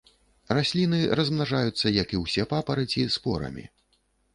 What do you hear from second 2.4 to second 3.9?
папараці, спорамі.